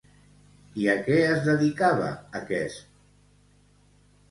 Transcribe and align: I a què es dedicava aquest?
I 0.83 0.87
a 0.93 0.95
què 1.09 1.17
es 1.25 1.43
dedicava 1.49 2.09
aquest? 2.41 2.91